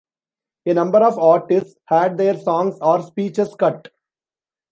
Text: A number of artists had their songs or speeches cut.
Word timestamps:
A 0.65 0.73
number 0.73 0.97
of 1.03 1.19
artists 1.19 1.75
had 1.85 2.17
their 2.17 2.35
songs 2.35 2.75
or 2.81 3.03
speeches 3.03 3.53
cut. 3.53 3.89